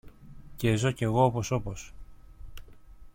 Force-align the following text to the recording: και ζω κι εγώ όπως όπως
και 0.55 0.75
ζω 0.75 0.91
κι 0.91 1.03
εγώ 1.03 1.23
όπως 1.23 1.51
όπως 1.51 1.93